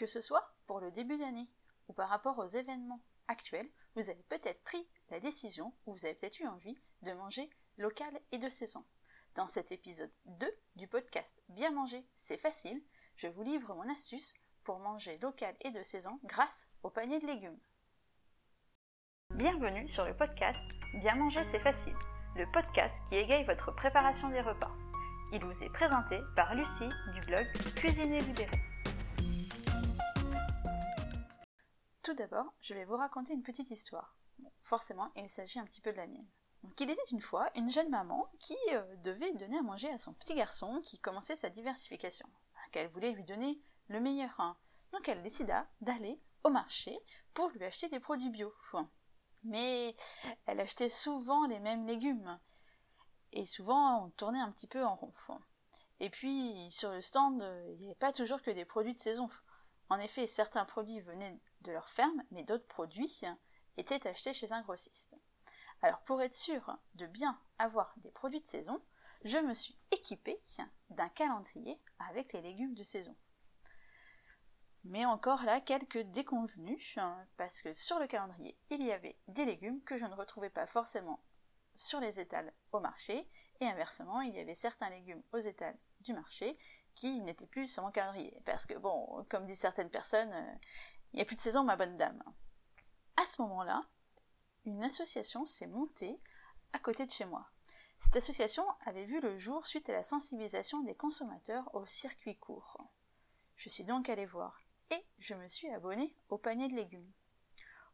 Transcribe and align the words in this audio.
Que 0.00 0.06
ce 0.06 0.22
soit 0.22 0.50
pour 0.66 0.80
le 0.80 0.90
début 0.90 1.18
d'année 1.18 1.46
ou 1.88 1.92
par 1.92 2.08
rapport 2.08 2.38
aux 2.38 2.46
événements 2.46 3.02
actuels, 3.28 3.68
vous 3.96 4.08
avez 4.08 4.22
peut-être 4.30 4.62
pris 4.62 4.88
la 5.10 5.20
décision 5.20 5.74
ou 5.84 5.92
vous 5.92 6.06
avez 6.06 6.14
peut-être 6.14 6.40
eu 6.40 6.46
envie 6.46 6.78
de 7.02 7.12
manger 7.12 7.50
local 7.76 8.18
et 8.32 8.38
de 8.38 8.48
saison. 8.48 8.82
Dans 9.34 9.46
cet 9.46 9.72
épisode 9.72 10.10
2 10.24 10.50
du 10.76 10.88
podcast 10.88 11.44
Bien 11.50 11.70
manger, 11.70 12.02
c'est 12.14 12.38
facile, 12.38 12.82
je 13.16 13.26
vous 13.26 13.42
livre 13.42 13.74
mon 13.74 13.92
astuce 13.92 14.32
pour 14.64 14.78
manger 14.78 15.18
local 15.18 15.54
et 15.60 15.70
de 15.70 15.82
saison 15.82 16.18
grâce 16.24 16.66
au 16.82 16.88
panier 16.88 17.18
de 17.18 17.26
légumes. 17.26 17.60
Bienvenue 19.34 19.86
sur 19.86 20.06
le 20.06 20.16
podcast 20.16 20.66
Bien 21.00 21.16
manger, 21.16 21.44
c'est 21.44 21.60
facile, 21.60 21.96
le 22.36 22.50
podcast 22.52 23.06
qui 23.06 23.16
égaye 23.16 23.44
votre 23.44 23.70
préparation 23.74 24.30
des 24.30 24.40
repas. 24.40 24.72
Il 25.34 25.44
vous 25.44 25.62
est 25.62 25.72
présenté 25.74 26.18
par 26.36 26.54
Lucie 26.54 26.88
du 27.12 27.20
blog 27.26 27.46
Cuisiner 27.76 28.22
libéré. 28.22 28.69
D'abord, 32.16 32.52
je 32.60 32.74
vais 32.74 32.84
vous 32.84 32.96
raconter 32.96 33.34
une 33.34 33.42
petite 33.42 33.70
histoire. 33.70 34.16
forcément, 34.62 35.12
il 35.14 35.28
s'agit 35.28 35.60
un 35.60 35.64
petit 35.64 35.80
peu 35.80 35.92
de 35.92 35.96
la 35.98 36.08
mienne. 36.08 36.26
Il 36.78 36.90
était 36.90 37.00
une 37.12 37.20
fois 37.20 37.50
une 37.54 37.70
jeune 37.70 37.88
maman 37.88 38.28
qui 38.40 38.56
euh, 38.72 38.96
devait 38.96 39.32
donner 39.34 39.58
à 39.58 39.62
manger 39.62 39.88
à 39.90 39.98
son 39.98 40.12
petit 40.14 40.34
garçon 40.34 40.80
qui 40.82 40.98
commençait 40.98 41.36
sa 41.36 41.50
diversification, 41.50 42.28
qu'elle 42.72 42.88
voulait 42.88 43.12
lui 43.12 43.24
donner 43.24 43.60
le 43.88 44.00
meilleur. 44.00 44.56
Donc, 44.92 45.08
elle 45.08 45.22
décida 45.22 45.68
d'aller 45.80 46.20
au 46.42 46.50
marché 46.50 46.98
pour 47.32 47.48
lui 47.50 47.64
acheter 47.64 47.88
des 47.88 48.00
produits 48.00 48.30
bio. 48.30 48.52
Mais 49.44 49.94
elle 50.46 50.60
achetait 50.60 50.88
souvent 50.88 51.46
les 51.46 51.60
mêmes 51.60 51.86
légumes 51.86 52.40
et 53.32 53.46
souvent 53.46 54.04
on 54.04 54.10
tournait 54.10 54.40
un 54.40 54.50
petit 54.50 54.66
peu 54.66 54.84
en 54.84 54.96
rond. 54.96 55.14
Et 56.00 56.10
puis 56.10 56.70
sur 56.70 56.90
le 56.90 57.00
stand, 57.00 57.40
il 57.68 57.78
n'y 57.78 57.86
avait 57.86 57.94
pas 57.94 58.12
toujours 58.12 58.42
que 58.42 58.50
des 58.50 58.64
produits 58.64 58.94
de 58.94 58.98
saison. 58.98 59.30
En 59.88 59.98
effet, 59.98 60.26
certains 60.26 60.64
produits 60.64 61.00
venaient 61.00 61.38
de 61.62 61.72
leur 61.72 61.88
ferme, 61.88 62.22
mais 62.30 62.44
d'autres 62.44 62.66
produits 62.66 63.22
étaient 63.76 64.06
achetés 64.06 64.34
chez 64.34 64.52
un 64.52 64.62
grossiste. 64.62 65.16
Alors 65.82 66.00
pour 66.02 66.20
être 66.22 66.34
sûr 66.34 66.76
de 66.94 67.06
bien 67.06 67.40
avoir 67.58 67.94
des 67.98 68.10
produits 68.10 68.40
de 68.40 68.46
saison, 68.46 68.82
je 69.24 69.38
me 69.38 69.54
suis 69.54 69.78
équipée 69.90 70.40
d'un 70.90 71.08
calendrier 71.08 71.80
avec 71.98 72.32
les 72.32 72.42
légumes 72.42 72.74
de 72.74 72.84
saison. 72.84 73.16
Mais 74.84 75.04
encore 75.04 75.42
là, 75.44 75.60
quelques 75.60 76.02
déconvenus, 76.04 76.98
parce 77.36 77.60
que 77.60 77.72
sur 77.72 77.98
le 77.98 78.06
calendrier, 78.06 78.58
il 78.70 78.82
y 78.82 78.92
avait 78.92 79.18
des 79.28 79.44
légumes 79.44 79.82
que 79.82 79.98
je 79.98 80.06
ne 80.06 80.14
retrouvais 80.14 80.50
pas 80.50 80.66
forcément 80.66 81.22
sur 81.76 82.00
les 82.00 82.18
étals 82.18 82.52
au 82.72 82.80
marché, 82.80 83.28
et 83.60 83.66
inversement, 83.66 84.22
il 84.22 84.34
y 84.34 84.40
avait 84.40 84.54
certains 84.54 84.88
légumes 84.90 85.22
aux 85.32 85.38
étals 85.38 85.78
du 86.00 86.14
marché 86.14 86.56
qui 86.94 87.20
n'étaient 87.20 87.46
plus 87.46 87.68
sur 87.68 87.82
mon 87.82 87.90
calendrier. 87.90 88.40
Parce 88.44 88.64
que, 88.64 88.74
bon, 88.74 89.24
comme 89.28 89.46
disent 89.46 89.60
certaines 89.60 89.90
personnes, 89.90 90.34
il 91.12 91.16
n'y 91.16 91.22
a 91.22 91.24
plus 91.24 91.36
de 91.36 91.40
saison, 91.40 91.64
ma 91.64 91.76
bonne 91.76 91.96
dame. 91.96 92.22
À 93.16 93.24
ce 93.24 93.42
moment-là, 93.42 93.82
une 94.64 94.84
association 94.84 95.44
s'est 95.46 95.66
montée 95.66 96.20
à 96.72 96.78
côté 96.78 97.06
de 97.06 97.10
chez 97.10 97.24
moi. 97.24 97.50
Cette 97.98 98.16
association 98.16 98.64
avait 98.86 99.04
vu 99.04 99.20
le 99.20 99.38
jour 99.38 99.66
suite 99.66 99.90
à 99.90 99.92
la 99.92 100.02
sensibilisation 100.02 100.82
des 100.82 100.94
consommateurs 100.94 101.74
au 101.74 101.84
circuit 101.86 102.38
court. 102.38 102.78
Je 103.56 103.68
suis 103.68 103.84
donc 103.84 104.08
allée 104.08 104.26
voir 104.26 104.58
et 104.90 105.04
je 105.18 105.34
me 105.34 105.46
suis 105.46 105.68
abonnée 105.68 106.16
au 106.28 106.38
panier 106.38 106.68
de 106.68 106.74
légumes. 106.74 107.12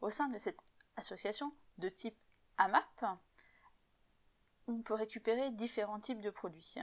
Au 0.00 0.10
sein 0.10 0.28
de 0.28 0.38
cette 0.38 0.64
association 0.96 1.52
de 1.78 1.88
type 1.88 2.16
AMAP, 2.58 3.04
on 4.68 4.82
peut 4.82 4.94
récupérer 4.94 5.50
différents 5.50 6.00
types 6.00 6.20
de 6.20 6.30
produits. 6.30 6.76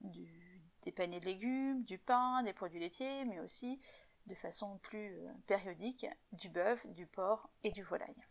des 0.00 0.92
paniers 0.92 1.20
de 1.20 1.26
légumes, 1.26 1.82
du 1.84 1.98
pain, 1.98 2.42
des 2.42 2.52
produits 2.52 2.80
laitiers, 2.80 3.24
mais 3.26 3.40
aussi 3.40 3.80
de 4.26 4.34
façon 4.34 4.78
plus 4.78 5.18
euh, 5.18 5.32
périodique 5.46 6.06
du 6.32 6.48
bœuf, 6.48 6.86
du 6.88 7.06
porc 7.06 7.50
et 7.62 7.70
du 7.70 7.82
volaille. 7.82 8.26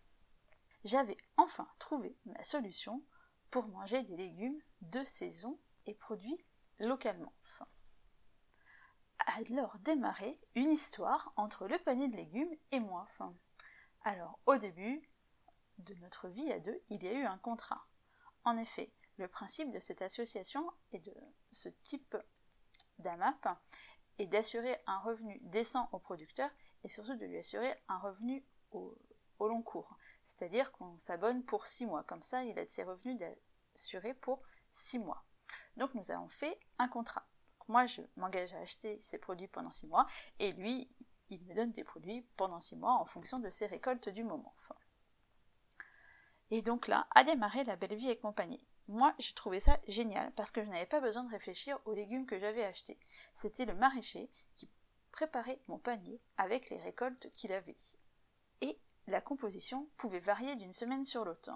J'avais 0.83 1.17
enfin 1.38 1.67
trouvé 1.80 2.17
ma 2.25 2.44
solution 2.44 3.03
pour 3.52 3.67
manger 3.67 4.03
des 4.03 4.17
légumes 4.17 4.59
de 4.81 5.03
saison 5.03 5.59
et 5.85 5.94
produits 5.94 6.44
localement. 6.79 7.34
Alors 9.38 9.78
démarrait 9.79 10.40
une 10.56 10.72
histoire 10.72 11.34
entre 11.38 11.67
le 11.67 11.78
panier 11.79 12.07
de 12.07 12.16
légumes 12.16 12.53
et 12.72 12.79
moi. 12.79 13.07
Alors 14.03 14.40
au 14.46 14.57
début 14.57 15.09
de 15.78 15.94
notre 15.96 16.28
vie 16.28 16.51
à 16.51 16.59
deux, 16.59 16.81
il 16.90 17.03
y 17.03 17.07
a 17.07 17.13
eu 17.13 17.23
un 17.23 17.38
contrat. 17.38 17.88
En 18.44 18.57
effet, 18.57 18.91
le 19.17 19.28
principe 19.28 19.72
de 19.72 19.79
cette 19.79 20.01
association 20.01 20.69
et 20.91 21.00
de 21.00 21.13
ce 21.51 21.69
type 21.84 22.17
d'AMAP 23.00 23.47
est 24.19 24.25
d'assurer 24.25 24.75
un 24.88 25.00
revenu 25.00 25.40
décent 25.44 25.90
au 25.91 26.00
producteur 26.00 26.50
et 26.84 26.90
surtout 26.90 27.16
de 27.16 27.25
lui 27.25 27.38
assurer 27.38 27.74
un 27.88 27.97
revenu 27.97 28.44
au, 28.72 28.97
long 29.40 29.62
cours. 29.62 29.97
C'est-à-dire 30.24 30.72
qu'on 30.72 30.97
s'abonne 30.97 31.44
pour 31.44 31.68
six 31.68 31.85
mois. 31.85 32.03
Comme 32.03 32.23
ça, 32.23 32.44
il 32.46 32.57
a 32.57 32.66
ses 32.66 32.84
revenus 32.84 33.22
assurés 33.75 34.13
pour 34.13 34.41
six 34.72 34.97
mois. 34.97 35.25
Donc 35.75 35.94
nous 35.96 36.12
avons 36.12 36.29
fait 36.29 36.57
un 36.79 36.88
contrat. 36.88 37.28
moi, 37.68 37.85
je 37.88 38.02
m'engage 38.16 38.53
à 38.53 38.59
acheter 38.59 39.02
ces 39.02 39.18
produits 39.18 39.50
pendant 39.50 39.72
six 39.72 39.88
mois 39.88 40.06
et 40.40 40.53
lui, 40.53 40.90
il 41.29 41.44
me 41.44 41.56
donne 41.56 41.72
des 41.72 41.84
produits 41.84 42.22
pendant 42.38 42.62
six 42.62 42.78
mois 42.78 42.94
en 42.94 43.06
fonction 43.06 43.40
de 43.40 43.50
ses 43.50 43.66
récoltes 43.66 44.07
du 44.09 44.23
moment. 44.23 44.56
Et 46.52 46.62
donc 46.62 46.88
là, 46.88 47.07
a 47.16 47.23
démarré 47.23 47.63
la 47.63 47.75
belle 47.75 47.96
vie 47.96 48.09
et 48.09 48.18
compagnie. 48.18 48.63
Moi, 48.88 49.13
j'ai 49.17 49.33
trouvé 49.33 49.59
ça 49.59 49.79
génial 49.88 50.31
parce 50.33 50.51
que 50.51 50.63
je 50.63 50.69
n'avais 50.69 50.85
pas 50.85 50.99
besoin 50.99 51.23
de 51.23 51.31
réfléchir 51.31 51.79
aux 51.85 51.94
légumes 51.94 52.25
que 52.25 52.39
j'avais 52.39 52.66
achetés. 52.66 52.99
C'était 53.33 53.66
le 53.66 53.75
maraîcher 53.75 54.29
qui 54.55 54.69
préparait 55.11 55.61
mon 55.67 55.77
panier 55.77 56.19
avec 56.38 56.69
les 56.69 56.77
récoltes 56.77 57.31
qu'il 57.33 57.53
avait. 57.53 57.77
Et 58.61 58.77
la 59.07 59.22
composition 59.22 59.88
pouvait 59.95 60.19
varier 60.19 60.55
d'une 60.57 60.73
semaine 60.73 61.05
sur 61.05 61.23
l'autre, 61.23 61.51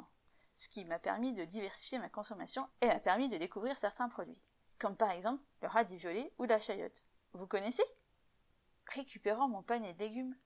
ce 0.54 0.70
qui 0.70 0.86
m'a 0.86 1.00
permis 1.00 1.34
de 1.34 1.44
diversifier 1.44 2.00
ma 2.00 2.10
consommation 2.10 2.68
et 2.82 2.88
m'a 2.88 3.00
permis 3.00 3.30
de 3.30 3.38
découvrir 3.38 3.78
certains 3.78 4.10
produits, 4.10 4.42
comme 4.80 4.96
par 4.96 5.12
exemple 5.12 5.44
le 5.62 5.68
radis 5.68 5.98
violet 5.98 6.34
ou 6.38 6.46
la 6.46 6.60
chayotte. 6.60 7.04
Vous 7.34 7.48
connaissez? 7.48 7.84
Récupérant 8.94 9.50
mon 9.50 9.64
panier 9.64 9.94
de 9.94 10.00
légumes, 10.00 10.38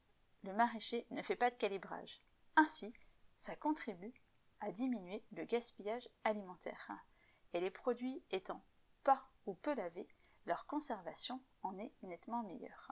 le 0.44 0.54
maraîcher 0.54 1.06
ne 1.12 1.22
fait 1.22 1.36
pas 1.36 1.52
de 1.52 1.56
calibrage. 1.56 2.22
Ainsi, 2.56 2.92
ça 3.36 3.56
contribue 3.56 4.14
à 4.62 4.72
diminuer 4.72 5.24
le 5.32 5.44
gaspillage 5.44 6.10
alimentaire. 6.24 6.92
Et 7.54 7.60
les 7.60 7.72
produits 7.72 8.24
étant 8.32 8.64
pas 9.04 9.30
ou 9.46 9.56
peu 9.56 9.74
lavés, 9.74 10.08
leur 10.46 10.66
conservation 10.66 11.42
en 11.64 11.78
est 11.78 11.94
nettement 12.04 12.44
meilleure. 12.44 12.92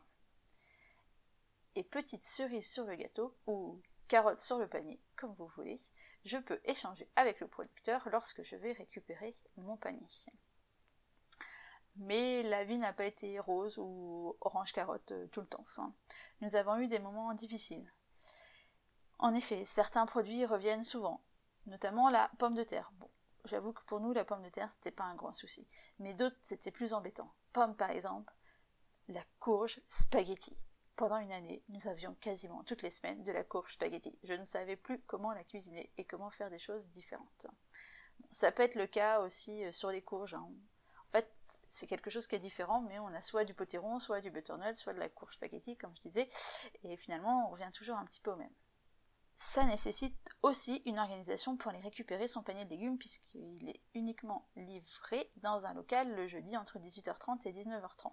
Et 1.75 1.83
petite 1.83 2.23
cerise 2.23 2.69
sur 2.69 2.83
le 2.85 2.95
gâteau, 2.95 3.37
ou 3.47 3.81
carotte 4.07 4.39
sur 4.39 4.57
le 4.57 4.67
panier, 4.67 4.99
comme 5.15 5.33
vous 5.35 5.47
voulez, 5.55 5.79
je 6.25 6.37
peux 6.37 6.59
échanger 6.65 7.07
avec 7.15 7.39
le 7.39 7.47
producteur 7.47 8.09
lorsque 8.09 8.43
je 8.43 8.55
vais 8.55 8.73
récupérer 8.73 9.35
mon 9.55 9.77
panier. 9.77 10.07
Mais 11.95 12.43
la 12.43 12.63
vie 12.63 12.77
n'a 12.77 12.93
pas 12.93 13.05
été 13.05 13.39
rose 13.39 13.77
ou 13.77 14.35
orange 14.41 14.73
carotte 14.73 15.11
euh, 15.11 15.27
tout 15.27 15.41
le 15.41 15.47
temps. 15.47 15.65
nous 16.41 16.55
avons 16.55 16.77
eu 16.77 16.87
des 16.87 16.99
moments 16.99 17.33
difficiles. 17.33 17.91
En 19.19 19.33
effet, 19.33 19.65
certains 19.65 20.05
produits 20.05 20.45
reviennent 20.45 20.83
souvent, 20.83 21.21
notamment 21.65 22.09
la 22.09 22.29
pomme 22.37 22.55
de 22.55 22.63
terre. 22.63 22.91
Bon, 22.99 23.09
j'avoue 23.45 23.73
que 23.73 23.83
pour 23.85 23.99
nous, 23.99 24.13
la 24.13 24.25
pomme 24.25 24.43
de 24.43 24.49
terre, 24.49 24.71
c'était 24.71 24.91
pas 24.91 25.03
un 25.03 25.15
grand 25.15 25.33
souci. 25.33 25.67
Mais 25.99 26.13
d'autres, 26.13 26.37
c'était 26.41 26.71
plus 26.71 26.93
embêtant. 26.93 27.33
Pomme, 27.53 27.75
par 27.75 27.91
exemple, 27.91 28.33
la 29.07 29.23
courge 29.39 29.81
spaghetti. 29.87 30.55
Pendant 30.95 31.17
une 31.17 31.31
année, 31.31 31.63
nous 31.69 31.87
avions 31.87 32.13
quasiment 32.15 32.63
toutes 32.63 32.81
les 32.81 32.91
semaines 32.91 33.23
de 33.23 33.31
la 33.31 33.43
courge 33.43 33.73
spaghetti. 33.73 34.17
Je 34.23 34.33
ne 34.33 34.45
savais 34.45 34.75
plus 34.75 34.99
comment 35.07 35.31
la 35.31 35.43
cuisiner 35.43 35.91
et 35.97 36.03
comment 36.03 36.29
faire 36.29 36.49
des 36.49 36.59
choses 36.59 36.89
différentes. 36.89 37.47
ça 38.31 38.51
peut 38.51 38.63
être 38.63 38.75
le 38.75 38.87
cas 38.87 39.21
aussi 39.21 39.63
euh, 39.63 39.71
sur 39.71 39.91
les 39.91 40.01
courges. 40.01 40.33
Hein. 40.33 40.45
En 41.07 41.11
fait, 41.17 41.31
c'est 41.67 41.87
quelque 41.87 42.09
chose 42.09 42.27
qui 42.27 42.35
est 42.35 42.39
différent, 42.39 42.81
mais 42.81 42.99
on 42.99 43.07
a 43.07 43.21
soit 43.21 43.45
du 43.45 43.53
potiron, 43.53 43.99
soit 43.99 44.21
du 44.21 44.29
butternut, 44.29 44.75
soit 44.75 44.93
de 44.93 44.99
la 44.99 45.09
courge 45.09 45.35
spaghetti, 45.35 45.75
comme 45.77 45.95
je 45.95 46.01
disais, 46.01 46.27
et 46.83 46.97
finalement, 46.97 47.47
on 47.47 47.51
revient 47.51 47.71
toujours 47.73 47.97
un 47.97 48.05
petit 48.05 48.21
peu 48.21 48.31
au 48.31 48.35
même 48.35 48.53
ça 49.41 49.63
nécessite 49.63 50.19
aussi 50.41 50.81
une 50.85 50.99
organisation 50.99 51.55
pour 51.55 51.71
aller 51.71 51.79
récupérer 51.79 52.27
son 52.27 52.43
panier 52.43 52.65
de 52.65 52.71
légumes 52.71 52.97
puisqu'il 52.97 53.69
est 53.69 53.81
uniquement 53.93 54.49
livré 54.57 55.31
dans 55.37 55.65
un 55.65 55.73
local 55.73 56.13
le 56.13 56.27
jeudi 56.27 56.57
entre 56.57 56.77
18h30 56.77 57.47
et 57.47 57.53
19h30. 57.53 58.11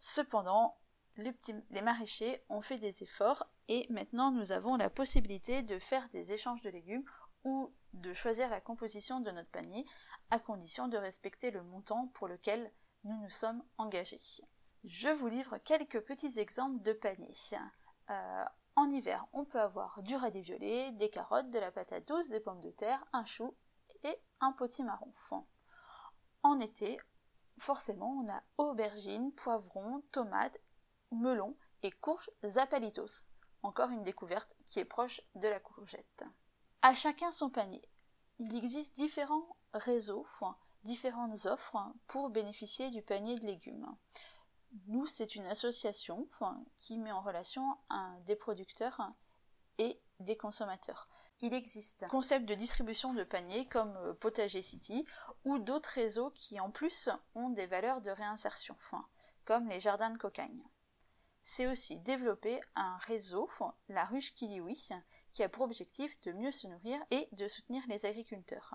Cependant, 0.00 0.80
les, 1.16 1.32
maraîchers 1.80 2.44
ont 2.48 2.60
fait 2.60 2.78
des 2.78 3.04
efforts 3.04 3.48
et 3.68 3.86
maintenant 3.88 4.32
nous 4.32 4.50
avons 4.50 4.74
la 4.74 4.90
possibilité 4.90 5.62
de 5.62 5.78
faire 5.78 6.08
des 6.08 6.32
échanges 6.32 6.62
de 6.62 6.70
légumes 6.70 7.04
ou 7.44 7.72
de 7.92 8.12
choisir 8.12 8.50
la 8.50 8.60
composition 8.60 9.20
de 9.20 9.30
notre 9.30 9.50
panier 9.50 9.86
à 10.30 10.40
condition 10.40 10.88
de 10.88 10.96
respecter 10.98 11.52
le 11.52 11.62
montant 11.62 12.08
pour 12.14 12.26
lequel 12.26 12.72
nous 13.04 13.16
nous 13.22 13.30
sommes 13.30 13.62
engagés. 13.78 14.42
Je 14.82 15.08
vous 15.08 15.28
livre 15.28 15.58
quelques 15.58 16.00
petits 16.00 16.40
exemples 16.40 16.82
de 16.82 16.92
paniers. 16.92 17.32
Euh, 18.10 18.44
en 18.76 18.88
hiver, 18.90 19.26
on 19.32 19.44
peut 19.44 19.60
avoir 19.60 20.02
du 20.02 20.14
radis 20.14 20.42
violet, 20.42 20.92
des 20.92 21.10
carottes, 21.10 21.48
de 21.48 21.58
la 21.58 21.72
patate 21.72 22.06
douce, 22.06 22.28
des 22.28 22.40
pommes 22.40 22.60
de 22.60 22.70
terre, 22.70 23.02
un 23.12 23.24
chou 23.24 23.56
et 24.04 24.16
un 24.40 24.52
potimarron. 24.52 25.12
En 26.42 26.58
été, 26.58 26.98
forcément, 27.58 28.22
on 28.22 28.30
a 28.30 28.42
aubergines, 28.58 29.32
poivrons, 29.32 30.02
tomates 30.12 30.60
melon 31.10 31.56
et 31.82 31.90
courge 31.90 32.30
zapalitos. 32.44 33.24
Encore 33.62 33.90
une 33.90 34.04
découverte 34.04 34.54
qui 34.66 34.78
est 34.78 34.84
proche 34.84 35.22
de 35.34 35.48
la 35.48 35.58
courgette. 35.58 36.24
À 36.82 36.94
chacun 36.94 37.32
son 37.32 37.50
panier. 37.50 37.82
Il 38.38 38.54
existe 38.54 38.94
différents 38.94 39.56
réseaux, 39.72 40.26
différentes 40.82 41.46
offres 41.46 41.78
pour 42.06 42.28
bénéficier 42.28 42.90
du 42.90 43.02
panier 43.02 43.36
de 43.36 43.46
légumes. 43.46 43.96
Nous, 44.86 45.06
c'est 45.06 45.34
une 45.34 45.46
association 45.46 46.28
qui 46.76 46.98
met 46.98 47.12
en 47.12 47.20
relation 47.20 47.76
des 48.26 48.36
producteurs 48.36 49.00
et 49.78 50.00
des 50.20 50.36
consommateurs. 50.36 51.08
Il 51.40 51.52
existe 51.52 52.04
un 52.04 52.08
concept 52.08 52.46
de 52.46 52.54
distribution 52.54 53.12
de 53.12 53.24
paniers 53.24 53.66
comme 53.66 53.94
euh, 53.98 54.14
Potager 54.14 54.62
City 54.62 55.04
ou 55.44 55.58
d'autres 55.58 55.90
réseaux 55.90 56.30
qui 56.30 56.58
en 56.60 56.70
plus 56.70 57.10
ont 57.34 57.50
des 57.50 57.66
valeurs 57.66 58.00
de 58.00 58.10
réinsertion, 58.10 58.76
comme 59.44 59.68
les 59.68 59.80
jardins 59.80 60.10
de 60.10 60.16
cocagne. 60.16 60.64
C'est 61.42 61.66
aussi 61.66 61.96
développer 61.96 62.60
un 62.74 62.96
réseau, 62.98 63.50
la 63.88 64.04
ruche 64.06 64.34
Kiliwi, 64.34 64.88
qui 65.32 65.42
a 65.42 65.48
pour 65.48 65.64
objectif 65.64 66.18
de 66.22 66.32
mieux 66.32 66.50
se 66.50 66.66
nourrir 66.66 66.98
et 67.10 67.28
de 67.32 67.46
soutenir 67.46 67.84
les 67.86 68.06
agriculteurs. 68.06 68.74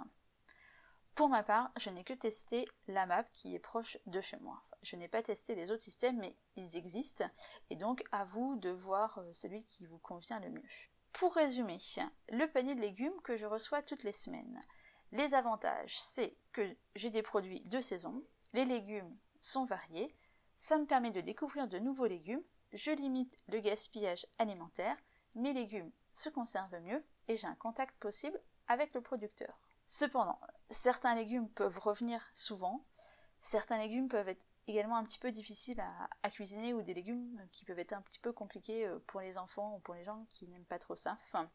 Pour 1.16 1.28
ma 1.28 1.44
part, 1.44 1.72
je 1.78 1.90
n'ai 1.90 2.04
que 2.04 2.14
testé 2.14 2.66
la 2.88 3.06
map 3.08 3.24
qui 3.34 3.56
est 3.56 3.60
proche 3.60 3.98
de 4.06 4.22
chez 4.22 4.38
moi. 4.38 4.64
Je 4.82 4.96
n'ai 4.96 5.08
pas 5.08 5.22
testé 5.22 5.56
les 5.56 5.72
autres 5.72 5.82
systèmes, 5.82 6.18
mais 6.18 6.36
ils 6.56 6.76
existent, 6.76 7.30
et 7.70 7.76
donc 7.76 8.04
à 8.12 8.26
vous 8.26 8.56
de 8.56 8.70
voir 8.70 9.20
euh, 9.20 9.32
celui 9.32 9.64
qui 9.64 9.86
vous 9.86 10.00
convient 10.00 10.40
le 10.40 10.50
mieux. 10.50 10.64
Pour 11.14 11.36
résumer, 11.36 11.78
le 12.30 12.48
panier 12.48 12.74
de 12.74 12.82
légumes 12.82 13.20
que 13.24 13.36
je 13.36 13.46
reçois 13.46 13.82
toutes 13.82 14.04
les 14.04 14.14
semaines. 14.14 14.62
Les 15.12 15.34
avantages, 15.34 16.00
c'est 16.00 16.38
que 16.54 16.76
j'ai 16.96 17.10
des 17.10 17.22
produits 17.22 17.62
de 17.62 17.82
saison, 17.82 18.24
les 18.54 18.66
légumes 18.66 19.16
sont 19.40 19.66
variés, 19.66 20.16
ça 20.56 20.78
me 20.78 20.86
permet 20.86 21.12
de 21.12 21.22
découvrir 21.22 21.68
de 21.68 21.80
nouveaux 21.80 22.08
légumes, 22.08 22.44
je 22.72 22.92
limite 22.92 23.38
le 23.48 23.60
gaspillage 23.60 24.26
alimentaire, 24.38 24.96
mes 25.36 25.54
légumes 25.54 25.92
se 26.14 26.30
conservent 26.30 26.80
mieux 26.82 27.04
et 27.28 27.36
j'ai 27.36 27.48
un 27.48 27.56
contact 27.56 27.96
possible 27.98 28.40
avec 28.68 28.94
le 28.94 29.02
producteur. 29.02 29.60
Cependant, 29.86 30.40
certains 30.70 31.16
légumes 31.16 31.50
peuvent 31.50 31.80
revenir 31.80 32.30
souvent, 32.34 32.86
certains 33.42 33.78
légumes 33.78 34.08
peuvent 34.08 34.30
être 34.30 34.46
également 34.68 34.98
un 34.98 35.04
petit 35.04 35.20
peu 35.20 35.32
difficiles 35.32 35.82
à, 36.24 36.30
cuisiner 36.30 36.74
ou 36.74 36.82
des 36.82 36.94
légumes 36.94 37.40
qui 37.52 37.66
peuvent 37.66 37.80
être 37.80 37.94
un 37.94 38.02
petit 38.02 38.20
peu 38.20 38.32
compliqués 38.32 38.88
euh, 38.88 39.00
pour 39.08 39.22
les 39.22 39.38
enfants 39.38 39.76
ou 39.76 39.80
pour 39.80 39.94
les 39.94 40.04
gens 40.04 40.26
qui 40.30 40.48
n'aiment 40.48 40.66
pas 40.66 40.80
trop 40.80 40.96
ça. 40.96 41.18
Enfin, 41.24 41.50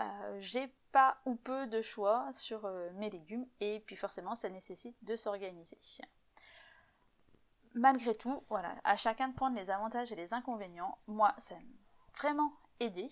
euh, 0.00 0.40
j'ai 0.40 0.68
pas 0.92 1.20
ou 1.24 1.36
peu 1.36 1.66
de 1.66 1.80
choix 1.80 2.30
sur 2.32 2.64
euh, 2.64 2.90
mes 2.94 3.10
légumes 3.10 3.46
et 3.60 3.80
puis 3.80 3.96
forcément 3.96 4.34
ça 4.34 4.50
nécessite 4.50 4.96
de 5.02 5.16
s'organiser. 5.16 5.78
Malgré 7.74 8.14
tout, 8.14 8.44
voilà, 8.48 8.74
à 8.84 8.96
chacun 8.96 9.28
de 9.28 9.34
prendre 9.34 9.56
les 9.56 9.70
avantages 9.70 10.10
et 10.10 10.16
les 10.16 10.32
inconvénients. 10.32 10.98
Moi, 11.06 11.34
ça 11.36 11.56
m'a 11.56 11.60
vraiment 12.18 12.52
aidé 12.80 13.08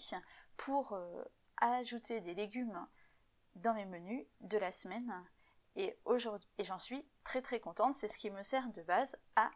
pour 0.56 0.98
ajouter 1.58 2.22
des 2.22 2.34
légumes 2.34 2.86
dans 3.56 3.74
mes 3.74 3.84
menus 3.84 4.26
de 4.40 4.56
la 4.56 4.72
semaine. 4.72 5.12
Et 5.76 5.96
j'en 6.60 6.78
suis 6.78 7.04
très 7.24 7.42
très 7.42 7.60
contente, 7.60 7.94
c'est 7.94 8.08
ce 8.08 8.18
qui 8.18 8.30
me 8.30 8.42
sert 8.42 8.70
de 8.70 8.82
base 8.82 9.16
à 9.36 9.50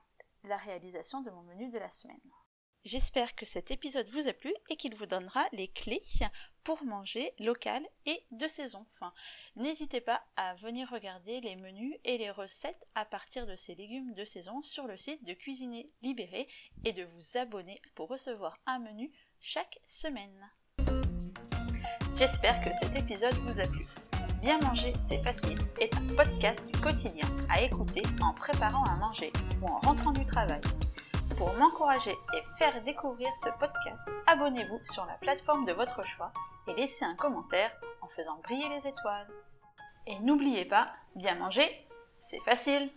la 0.44 0.56
réalisation 0.56 1.20
de 1.20 1.30
mon 1.30 1.42
menu 1.42 1.70
de 1.70 1.78
la 1.78 1.90
semaine. 1.90 2.16
J'espère 2.84 3.34
que 3.34 3.44
cet 3.44 3.70
épisode 3.70 4.08
vous 4.08 4.28
a 4.28 4.32
plu 4.32 4.54
et 4.70 4.76
qu'il 4.76 4.94
vous 4.94 5.04
donnera 5.04 5.44
les 5.52 5.68
clés 5.68 6.02
pour 6.64 6.84
manger 6.84 7.34
local 7.38 7.84
et 8.06 8.24
de 8.30 8.48
saison. 8.48 8.86
N'hésitez 9.56 10.00
pas 10.00 10.24
à 10.36 10.54
venir 10.54 10.88
regarder 10.88 11.40
les 11.40 11.56
menus 11.56 11.94
et 12.04 12.18
les 12.18 12.30
recettes 12.30 12.86
à 12.94 13.04
partir 13.04 13.46
de 13.46 13.56
ces 13.56 13.74
légumes 13.74 14.14
de 14.14 14.24
saison 14.24 14.62
sur 14.62 14.86
le 14.86 14.96
site 14.96 15.24
de 15.24 15.34
Cuisiner 15.34 15.90
Libéré 16.02 16.48
et 16.84 16.92
de 16.92 17.04
vous 17.04 17.36
abonner 17.36 17.80
pour 17.94 18.08
recevoir 18.08 18.56
un 18.64 18.78
menu 18.78 19.12
chaque 19.40 19.80
semaine. 19.84 20.50
J'espère 22.16 22.64
que 22.64 22.70
cet 22.80 22.96
épisode 22.96 23.34
vous 23.34 23.60
a 23.60 23.66
plu. 23.66 23.84
Bien 24.40 24.60
manger, 24.60 24.92
c'est 25.08 25.22
facile 25.24 25.58
est 25.80 25.92
un 25.96 26.14
podcast 26.14 26.64
du 26.72 26.80
quotidien 26.80 27.26
à 27.50 27.60
écouter 27.60 28.02
en 28.22 28.32
préparant 28.32 28.84
à 28.84 28.94
manger 28.94 29.32
ou 29.60 29.66
en 29.66 29.80
rentrant 29.80 30.12
du 30.12 30.24
travail. 30.26 30.60
Pour 31.36 31.52
m'encourager 31.54 32.12
et 32.12 32.42
faire 32.56 32.82
découvrir 32.84 33.28
ce 33.42 33.48
podcast, 33.58 34.00
abonnez-vous 34.28 34.80
sur 34.92 35.04
la 35.06 35.14
plateforme 35.14 35.66
de 35.66 35.72
votre 35.72 36.06
choix 36.06 36.32
et 36.68 36.74
laissez 36.74 37.04
un 37.04 37.16
commentaire 37.16 37.72
en 38.00 38.06
faisant 38.08 38.38
briller 38.44 38.68
les 38.68 38.88
étoiles. 38.88 39.26
Et 40.06 40.18
n'oubliez 40.20 40.66
pas, 40.66 40.88
bien 41.16 41.34
manger, 41.34 41.68
c'est 42.20 42.40
facile 42.44 42.90